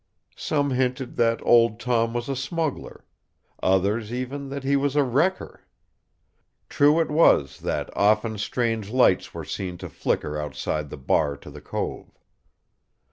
Some 0.35 0.71
hinted 0.71 1.15
that 1.17 1.45
Old 1.45 1.79
Tom 1.79 2.11
was 2.11 2.27
a 2.27 2.35
smuggler; 2.35 3.05
others, 3.61 4.11
even, 4.11 4.49
that 4.49 4.63
he 4.63 4.75
was 4.75 4.95
a 4.95 5.03
wrecker. 5.03 5.61
True 6.69 6.99
it 6.99 7.11
was 7.11 7.59
that 7.59 7.95
often 7.95 8.39
strange 8.39 8.89
lights 8.89 9.31
were 9.31 9.45
seen 9.45 9.77
to 9.77 9.89
flicker 9.89 10.39
outside 10.41 10.89
the 10.89 10.97
bar 10.97 11.37
to 11.37 11.51
the 11.51 11.61
cove. 11.61 12.17